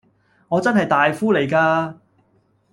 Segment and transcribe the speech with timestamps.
[0.47, 1.93] 我真係大夫嚟㗎